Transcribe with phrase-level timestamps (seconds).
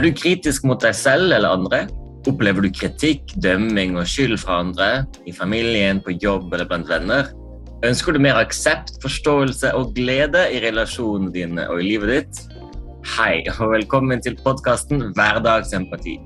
[0.00, 1.78] Er du kritisk mot deg selv eller andre?
[2.30, 4.86] Opplever du kritikk, dømming og skyld fra andre,
[5.28, 7.28] i familien, på jobb eller blant venner?
[7.84, 12.40] Ønsker du mer aksept, forståelse og glede i relasjonene dine og i livet ditt?
[13.18, 16.16] Hei, og velkommen til podkasten Hverdagsempati.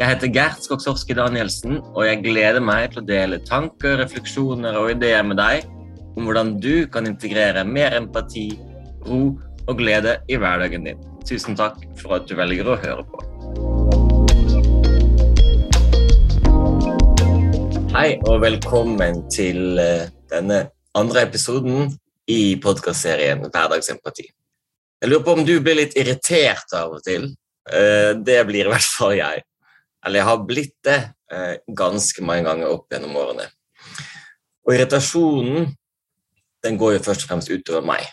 [0.00, 4.94] Jeg heter Gert Skogsorski Danielsen, og jeg gleder meg til å dele tanker, refleksjoner og
[4.96, 5.68] ideer med deg
[6.16, 8.54] om hvordan du kan integrere mer empati,
[9.04, 9.26] ro
[9.68, 11.08] og glede i hverdagen din.
[11.22, 13.20] Tusen takk for at du velger å høre på.
[17.92, 20.64] Hei og velkommen til eh, denne
[20.98, 21.92] andre episoden
[22.30, 24.24] i podkastserien Hverdagsempati.
[25.02, 27.28] Jeg lurer på om du blir litt irritert av og til.
[27.70, 29.44] Eh, det blir i hvert fall jeg.
[30.02, 30.98] Eller jeg har blitt det
[31.30, 33.46] eh, ganske mange ganger opp gjennom årene.
[34.66, 35.70] Og irritasjonen
[36.62, 38.10] den går jo først og fremst utover meg.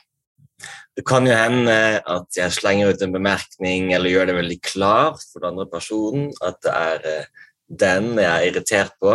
[0.99, 1.73] Det kan jo hende
[2.11, 6.25] at jeg slenger ut en bemerkning eller gjør det veldig klart for den andre personen
[6.43, 7.45] at det er eh,
[7.83, 9.13] den jeg er irritert på.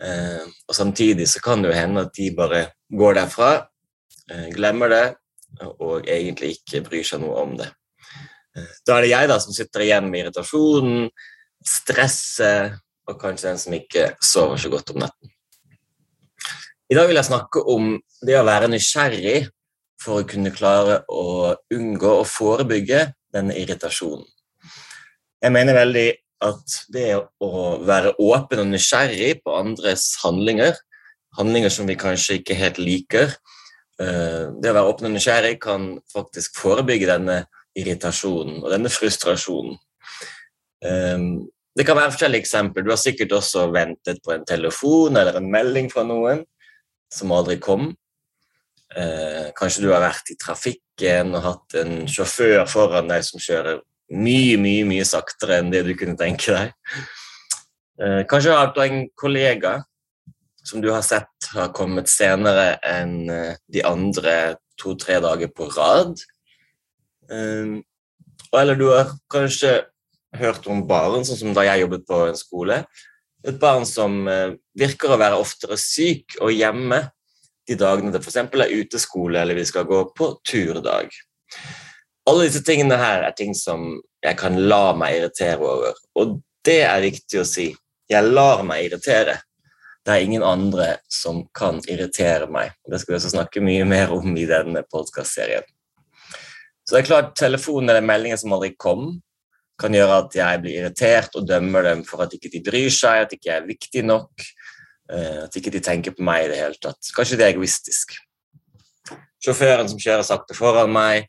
[0.00, 3.50] Eh, og Samtidig så kan det jo hende at de bare går derfra,
[4.32, 5.04] eh, glemmer det
[5.66, 7.68] og egentlig ikke bryr seg noe om det.
[8.88, 11.10] Da er det jeg da som sitter igjen med irritasjonen,
[11.60, 15.34] stresset og kanskje den som ikke sover så godt om natten.
[16.88, 17.92] I dag vil jeg snakke om
[18.24, 19.44] det å være nysgjerrig
[20.02, 24.26] for å kunne klare å unngå og forebygge denne irritasjonen.
[25.42, 26.08] Jeg mener veldig
[26.46, 27.50] at det å
[27.86, 30.76] være åpen og nysgjerrig på andres handlinger,
[31.36, 33.34] handlinger som vi kanskje ikke helt liker,
[34.00, 37.42] eh, det å være åpen og nysgjerrig kan faktisk forebygge denne
[37.76, 39.76] irritasjonen og denne frustrasjonen.
[40.84, 41.28] Eh,
[41.76, 42.84] det kan være forskjellige eksempler.
[42.84, 46.40] Du har sikkert også ventet på en telefon eller en melding fra noen
[47.12, 47.90] som aldri kom.
[48.94, 53.80] Eh, kanskje du har vært i trafikken og hatt en sjåfør foran deg som kjører
[54.14, 56.70] mye, mye mye saktere enn det du kunne tenke deg.
[57.98, 59.80] Eh, kanskje har du en kollega
[60.66, 66.14] som du har sett har kommet senere enn eh, de andre to-tre dager på rad.
[67.30, 67.82] Eh,
[68.56, 69.80] eller du har kanskje
[70.36, 72.80] hørt om barn, sånn som da jeg jobbet på en skole.
[73.46, 77.02] Et barn som eh, virker å være oftere syk og hjemme
[77.66, 78.36] de dagene det f.eks.
[78.38, 81.10] er uteskole eller vi skal gå på turdag.
[82.26, 85.98] Alle disse tingene her er ting som jeg kan la meg irritere over.
[86.18, 87.68] Og det er viktig å si.
[88.10, 89.38] Jeg lar meg irritere.
[90.06, 92.74] Det er ingen andre som kan irritere meg.
[92.86, 95.66] Det skal vi også snakke mye mer om i denne podkastserien.
[96.86, 99.16] Så det er klart telefonen eller meldingen som aldri kom,
[99.80, 103.24] kan gjøre at jeg blir irritert og dømmer dem for at ikke de bryr seg,
[103.24, 104.46] at ikke jeg er viktig nok,
[105.06, 107.12] at ikke de tenker på meg i det hele tatt.
[107.14, 108.16] Kanskje det er egoistisk.
[109.44, 111.28] Sjåføren som kjører sakte foran meg,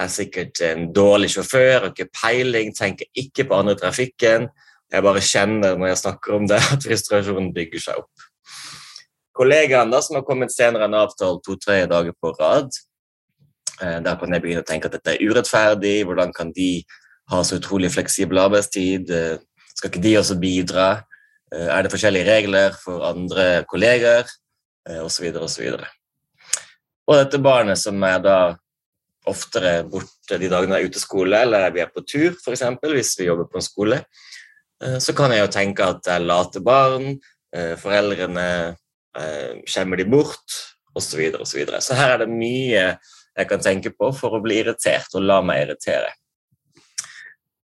[0.00, 4.48] er sikkert en dårlig sjåfør, har ikke peiling, tenker ikke på andre i trafikken.
[4.90, 8.28] Jeg bare kjenner når jeg snakker om det, at frustrasjonen bygger seg opp.
[9.36, 12.72] Kollegaen da, som har kommet senere enn avtalt to-tre dager på rad,
[13.80, 16.00] eh, der kan jeg begynne å tenke at dette er urettferdig.
[16.08, 16.72] Hvordan kan de
[17.30, 19.12] ha så utrolig fleksibel arbeidstid?
[19.14, 19.38] Eh,
[19.76, 20.90] skal ikke de også bidra?
[21.54, 24.28] Eh, er det forskjellige regler for andre kolleger?
[25.02, 25.28] Osv.
[25.28, 25.70] Eh, osv.
[27.10, 28.38] Og dette barnet som er da
[29.30, 32.62] oftere borte de dagene det er uteskole, eller vi er på tur, f.eks.,
[32.94, 33.98] hvis vi jobber på en skole,
[34.82, 37.14] eh, så kan jeg jo tenke at det er late barn,
[37.50, 38.76] foreldrene
[39.66, 40.54] skjemmer de bort,
[40.94, 41.02] osv.
[41.02, 44.42] Så, videre, og så, så her er det mye jeg kan tenke på for å
[44.44, 46.12] bli irritert og la meg irritere.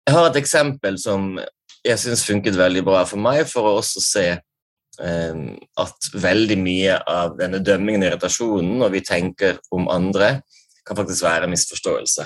[0.03, 1.37] Jeg har et eksempel som
[1.84, 5.43] jeg syns funket veldig bra for meg, for å også se eh,
[5.83, 10.38] at veldig mye av denne dømmingen og irritasjonen når vi tenker om andre,
[10.87, 12.25] kan faktisk være misforståelse.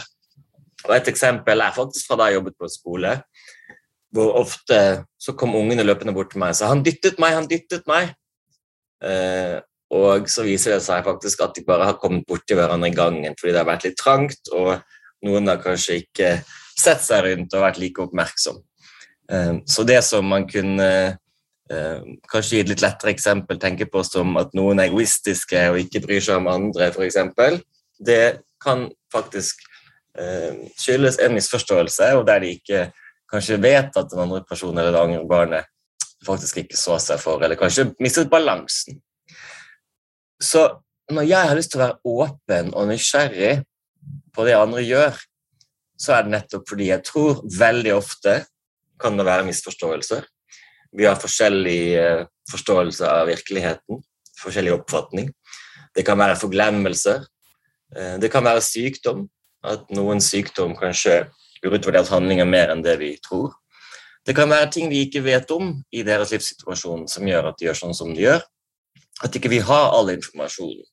[0.87, 3.17] Og Et eksempel er faktisk fra da jeg jobbet på skole,
[4.13, 4.79] hvor ofte
[5.21, 8.15] så kom ungene løpende bort til meg og sa 'han dyttet meg, han dyttet meg'.
[9.03, 9.61] Eh,
[9.93, 13.35] og så viser det seg faktisk at de bare har kommet borti hverandre i gangen
[13.39, 14.81] fordi det har vært litt trangt, og
[15.23, 16.45] noen har kanskje ikke
[16.79, 18.63] sett seg rundt og vært like oppmerksom.
[19.31, 20.89] Ehm, så det som man kunne
[21.71, 25.81] ehm, kanskje gi et litt lettere eksempel tenke på som at noen er egoistiske og
[25.85, 27.63] ikke bryr seg om andre, f.eks.,
[28.03, 29.63] det kan faktisk
[30.19, 32.87] ehm, skyldes en misforståelse, og der de ikke
[33.33, 35.71] kanskje vet at den andre personen eller det andre barnet
[36.27, 39.01] faktisk ikke så seg for, eller kanskje mistet balansen.
[40.43, 40.69] Så
[41.11, 43.53] når jeg har lyst til å være åpen og nysgjerrig
[44.35, 45.19] på det andre gjør,
[45.99, 48.37] så er det nettopp fordi jeg tror veldig ofte
[49.03, 50.25] kan det være misforståelser.
[50.93, 54.03] Vi har forskjellig eh, forståelse av virkeligheten,
[54.43, 55.31] forskjellig oppfatning.
[55.97, 57.25] Det kan være forglemmelser.
[57.97, 59.27] Eh, det kan være sykdom,
[59.65, 61.23] at noen sykdom kanskje
[61.65, 63.55] urutinerte handlinger mer enn det vi tror.
[64.27, 67.71] Det kan være ting vi ikke vet om i deres livssituasjon som gjør at de
[67.71, 68.45] gjør sånn som de gjør.
[69.25, 70.85] At ikke vi har all informasjonen.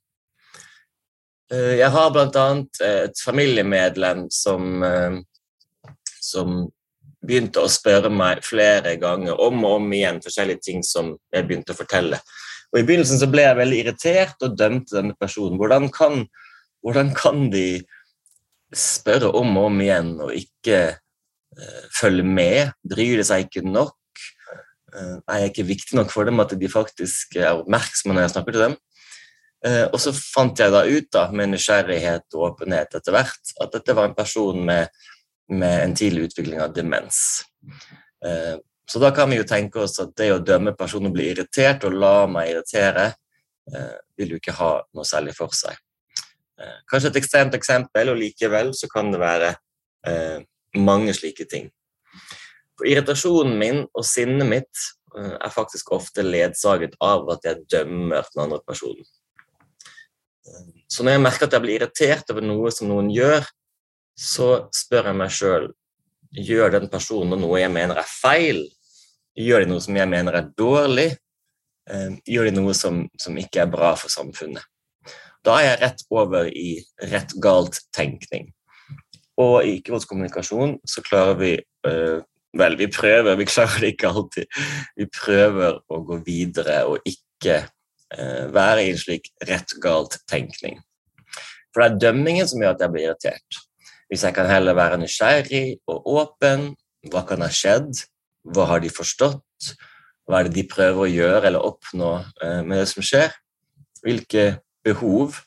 [1.51, 2.49] Eh, jeg har bl.a.
[2.87, 4.83] et familiemedlem som,
[6.23, 6.61] som
[7.25, 11.75] begynte å spørre meg flere ganger om og om igjen forskjellige ting som jeg begynte
[11.75, 12.21] å fortelle.
[12.69, 15.57] Og I begynnelsen så ble jeg veldig irritert og dømte denne personen.
[15.59, 16.23] Hvordan kan,
[16.85, 17.81] hvordan kan de
[18.75, 22.75] spørre om og om igjen og ikke uh, følge med?
[22.85, 23.97] Bryr de seg ikke nok?
[24.93, 28.35] Uh, er jeg ikke viktig nok for dem at de faktisk er oppmerksomme når jeg
[28.37, 28.77] snakker til dem?
[29.65, 33.73] Uh, og så fant jeg da ut da, med nysgjerrighet og åpenhet etter hvert at
[33.73, 34.93] dette var en person med,
[35.49, 37.43] med en tidlig utvikling av demens.
[38.89, 41.83] Så da kan vi jo tenke oss at det å dømme personen blir bli irritert
[41.85, 43.11] og la meg irritere,
[43.69, 45.77] eh, vil jo ikke ha noe særlig for seg.
[46.57, 49.51] Eh, kanskje et ekstremt eksempel, og likevel så kan det være
[50.09, 50.41] eh,
[50.81, 51.69] mange slike ting.
[52.79, 58.25] For irritasjonen min og sinnet mitt eh, er faktisk ofte ledsaget av at jeg dømmer
[58.33, 59.05] den andre personen.
[60.49, 63.45] Eh, så når jeg merker at jeg blir irritert over noe som noen gjør,
[64.19, 65.69] så spør jeg meg sjøl
[66.35, 68.59] gjør den personen noe jeg mener er feil,
[69.39, 71.13] Gjør de noe som jeg mener er dårlig?
[71.89, 74.65] Eh, gjør de noe som, som ikke er bra for samfunnet?
[75.45, 76.71] Da er jeg rett over i
[77.11, 78.49] rett galt tenkning.
[79.39, 81.53] Og i ikke-voldskommunikasjon så klarer vi
[81.87, 82.19] øh,
[82.57, 84.55] Vel, vi prøver, vi klarer det ikke alltid.
[84.97, 90.79] Vi prøver å gå videre og ikke øh, være i en slik rett galt tenkning.
[91.69, 93.59] For det er dømmingen som gjør at jeg blir irritert.
[94.09, 96.71] Hvis jeg kan heller være nysgjerrig og åpen,
[97.11, 98.01] hva kan ha skjedd?
[98.49, 99.73] Hva har de forstått?
[100.25, 102.09] Hva er det de prøver å gjøre eller oppnå
[102.41, 103.31] eh, med det som skjer?
[104.01, 104.45] Hvilke
[104.85, 105.37] behov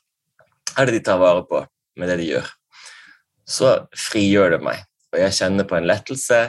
[0.79, 1.65] er det de tar vare på
[1.99, 2.49] med det de gjør?
[3.49, 6.41] Så frigjør det meg, og jeg kjenner på en lettelse,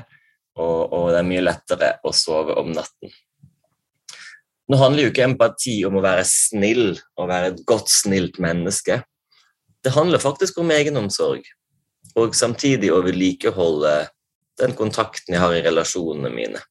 [0.53, 3.09] og, og det er mye lettere å sove om natten.
[4.69, 9.01] Nå handler jo ikke empati om å være snill og være et godt, snilt menneske.
[9.83, 11.43] Det handler faktisk om egenomsorg,
[12.19, 13.93] og samtidig å vedlikeholde
[14.61, 16.61] den kontakten jeg har i relasjonene mine.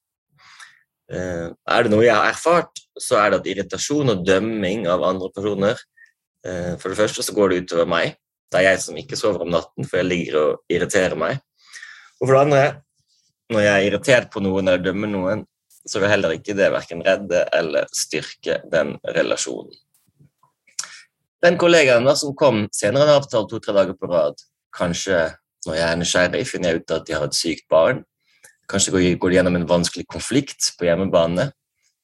[1.13, 5.03] Eh, er det noe jeg har erfart, så er det at irritasjon og dømming av
[5.05, 5.75] andre personer
[6.47, 8.15] eh, For det første så går det utover meg.
[8.53, 11.41] Det er jeg som ikke sover om natten, for jeg ligger og irriterer meg.
[12.21, 12.65] Og for det andre,
[13.53, 15.47] når jeg er irritert på noen eller dømmer noen,
[15.83, 19.73] så vil heller ikke det verken redde eller styrke den relasjonen.
[21.43, 24.39] Den kollegaen da, som kom senere enn avtalt to-tre dager på rad,
[24.77, 25.31] kanskje
[25.67, 28.03] når jeg er nysgjerrig, finner jeg ut at de har et sykt barn.
[28.71, 31.51] Kanskje går de gjennom en vanskelig konflikt på hjemmebane.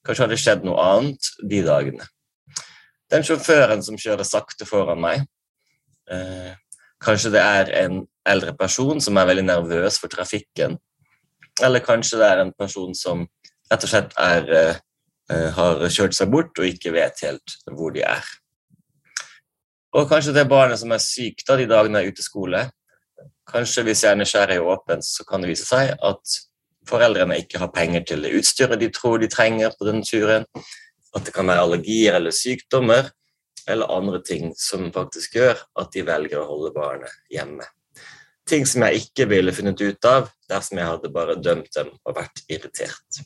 [0.06, 2.06] Kanskje har det skjedd noe annet de dagene.
[3.09, 5.25] Den sjåføren som kjører sakte foran meg,
[6.11, 6.55] eh,
[7.03, 10.76] kanskje det er en eldre person som er veldig nervøs for trafikken.
[11.62, 13.26] Eller kanskje det er en person som
[13.71, 14.53] rett og slett er,
[15.31, 18.25] eh, har kjørt seg bort og ikke vet helt hvor de er.
[19.96, 22.67] Og kanskje det barnet som er sykt da de dagene er skole,
[23.49, 26.35] Kanskje hvis jeg er nysgjerrig åpen, så kan det vise seg at
[26.88, 30.45] foreldrene ikke har penger til det utstyret de tror de trenger på denne turen.
[31.16, 33.09] At det kan være allergier eller sykdommer
[33.68, 37.64] eller andre ting som faktisk gjør at de velger å holde barnet hjemme.
[38.49, 42.16] Ting som jeg ikke ville funnet ut av dersom jeg hadde bare dømt dem og
[42.16, 43.23] vært irritert.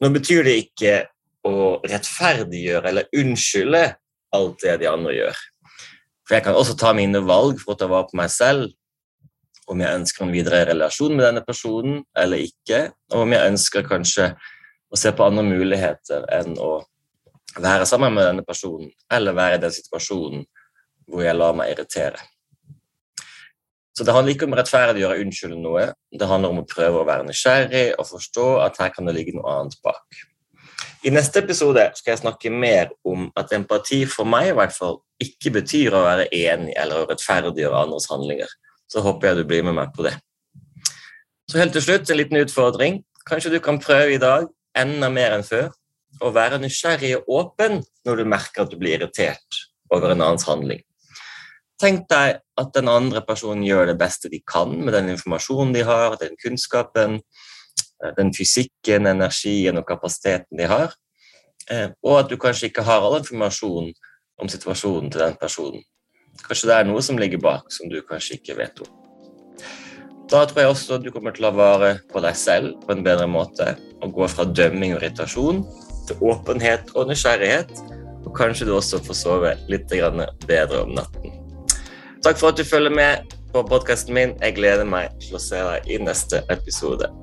[0.00, 0.94] Nå betyr det ikke
[1.48, 3.84] å rettferdiggjøre eller unnskylde
[4.36, 5.42] alt det de andre gjør.
[6.26, 8.70] For jeg kan også ta mine valg for å ta vare på meg selv
[9.70, 13.86] om jeg ønsker en videre relasjon med denne personen eller ikke, og om jeg ønsker
[13.86, 14.32] kanskje
[14.92, 16.82] å se på andre muligheter enn å
[17.60, 20.44] være sammen med denne personen eller være i den situasjonen
[21.08, 22.20] hvor jeg lar meg irritere.
[23.92, 27.08] Så det handler ikke om å rettferdiggjøre unnskylde noe, det handler om å prøve å
[27.08, 30.22] være nysgjerrig og forstå at her kan det ligge noe annet bak.
[31.02, 35.00] I neste episode skal jeg snakke mer om at empati for meg i hvert fall
[35.22, 38.50] ikke betyr å være enig eller å rettferdiggjøre andres handlinger
[38.92, 40.14] så håper jeg du blir med meg på det.
[41.48, 43.00] Så helt til slutt en liten utfordring.
[43.28, 45.70] Kanskje du kan prøve i dag, enda mer enn før,
[46.20, 50.46] å være nysgjerrig og åpen når du merker at du blir irritert over en annens
[50.48, 50.82] handling.
[51.80, 55.82] Tenk deg at den andre personen gjør det beste de kan med den informasjonen de
[55.88, 57.18] har, den kunnskapen,
[58.16, 60.94] den fysikken, energien og kapasiteten de har,
[61.70, 63.92] eh, og at du kanskje ikke har all informasjon
[64.42, 65.84] om situasjonen til den personen.
[66.46, 68.90] Kanskje det er noe som ligger bak, som du kanskje ikke vet om.
[70.32, 73.26] Da tror jeg også du kommer til å vare på deg selv på en bedre
[73.28, 75.60] måte, og gå fra dømming og irritasjon
[76.08, 77.74] til åpenhet og nysgjerrighet.
[78.22, 81.36] Og kanskje du også får sove litt bedre om natten.
[82.22, 83.38] Takk for at du følger med.
[83.52, 84.30] på podkasten min.
[84.40, 87.21] Jeg gleder meg til å se deg i neste episode.